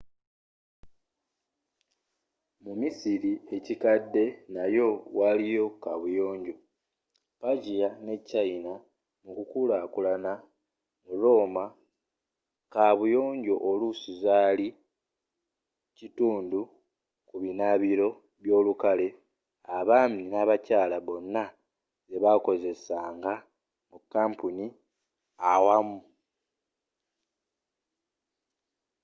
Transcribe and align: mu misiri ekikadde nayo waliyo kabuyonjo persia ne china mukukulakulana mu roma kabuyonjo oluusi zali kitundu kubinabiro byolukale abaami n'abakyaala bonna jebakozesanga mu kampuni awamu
mu 2.63 2.71
misiri 2.81 3.31
ekikadde 3.55 4.25
nayo 4.55 4.89
waliyo 5.17 5.65
kabuyonjo 5.83 6.55
persia 7.39 7.89
ne 8.05 8.15
china 8.29 8.73
mukukulakulana 9.23 10.33
mu 11.03 11.13
roma 11.23 11.65
kabuyonjo 12.73 13.55
oluusi 13.69 14.11
zali 14.23 14.67
kitundu 15.97 16.61
kubinabiro 17.29 18.09
byolukale 18.41 19.07
abaami 19.77 20.21
n'abakyaala 20.31 20.97
bonna 21.07 21.43
jebakozesanga 22.07 23.33
mu 23.89 23.97
kampuni 24.13 24.65
awamu 25.51 25.99